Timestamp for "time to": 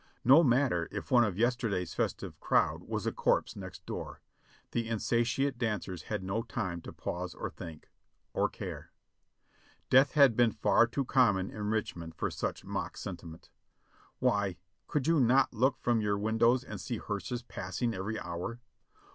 6.41-6.91